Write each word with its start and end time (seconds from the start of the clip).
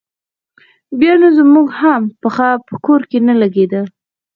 بیا 0.99 1.13
نو 1.21 1.27
زموږ 1.37 1.67
هم 1.81 2.01
پښه 2.21 2.49
په 2.67 2.75
کور 2.85 3.01
نه 3.27 3.33
لګېده. 3.41 3.81